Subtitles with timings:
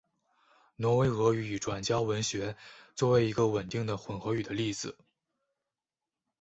[0.77, 2.57] 挪威俄语已转交文学
[2.95, 4.97] 作为一个稳定的混合语的例子。